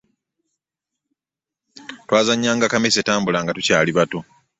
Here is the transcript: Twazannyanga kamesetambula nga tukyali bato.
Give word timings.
Twazannyanga 2.07 2.71
kamesetambula 2.71 3.37
nga 3.41 3.55
tukyali 3.57 3.91
bato. 3.97 4.19